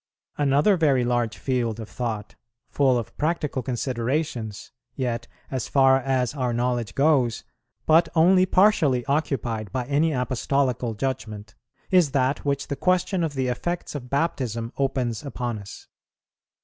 [0.35, 2.33] Another very large field of thought,
[2.71, 7.43] full of practical considerations, yet, as far as our knowledge goes,
[7.85, 11.53] but only partially occupied by any Apostolical judgment,
[11.91, 15.87] is that which the question of the effects of Baptism opens upon us.